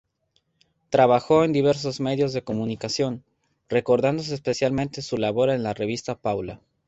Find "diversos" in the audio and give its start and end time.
1.53-1.99